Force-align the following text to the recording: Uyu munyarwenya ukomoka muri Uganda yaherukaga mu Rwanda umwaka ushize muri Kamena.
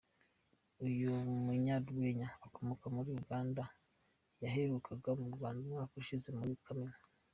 Uyu 0.85 1.11
munyarwenya 1.45 2.27
ukomoka 2.47 2.85
muri 2.95 3.09
Uganda 3.21 3.63
yaherukaga 4.43 5.11
mu 5.21 5.27
Rwanda 5.35 5.59
umwaka 5.65 5.93
ushize 6.01 6.29
muri 6.37 6.53
Kamena. 6.65 6.99